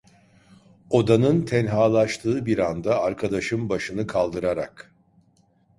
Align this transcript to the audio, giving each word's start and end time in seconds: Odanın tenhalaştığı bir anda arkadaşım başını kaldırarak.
Odanın 0.89 1.41
tenhalaştığı 1.45 2.45
bir 2.45 2.57
anda 2.59 3.01
arkadaşım 3.01 3.69
başını 3.69 4.07
kaldırarak. 4.07 4.93